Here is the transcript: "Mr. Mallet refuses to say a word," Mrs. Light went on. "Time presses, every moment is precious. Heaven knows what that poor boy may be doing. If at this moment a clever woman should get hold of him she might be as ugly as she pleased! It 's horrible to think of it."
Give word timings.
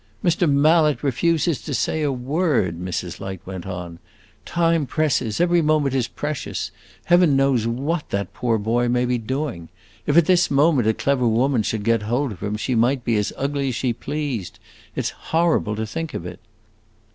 "Mr. 0.23 0.49
Mallet 0.51 1.03
refuses 1.03 1.61
to 1.61 1.75
say 1.75 2.01
a 2.01 2.11
word," 2.11 2.79
Mrs. 2.79 3.19
Light 3.19 3.39
went 3.45 3.67
on. 3.67 3.99
"Time 4.47 4.87
presses, 4.87 5.39
every 5.39 5.61
moment 5.61 5.93
is 5.93 6.07
precious. 6.07 6.71
Heaven 7.05 7.35
knows 7.35 7.67
what 7.67 8.09
that 8.09 8.33
poor 8.33 8.57
boy 8.57 8.89
may 8.89 9.05
be 9.05 9.19
doing. 9.19 9.69
If 10.07 10.17
at 10.17 10.25
this 10.25 10.49
moment 10.49 10.87
a 10.87 10.95
clever 10.95 11.27
woman 11.27 11.61
should 11.61 11.83
get 11.83 12.01
hold 12.01 12.31
of 12.31 12.41
him 12.41 12.57
she 12.57 12.73
might 12.73 13.05
be 13.05 13.15
as 13.17 13.31
ugly 13.37 13.67
as 13.67 13.75
she 13.75 13.93
pleased! 13.93 14.57
It 14.95 15.05
's 15.05 15.09
horrible 15.29 15.75
to 15.75 15.85
think 15.85 16.15
of 16.15 16.25
it." 16.25 16.39